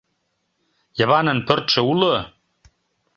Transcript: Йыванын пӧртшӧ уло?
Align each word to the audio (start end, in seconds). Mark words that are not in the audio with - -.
Йыванын 0.97 1.39
пӧртшӧ 1.47 1.81
уло? 1.91 2.15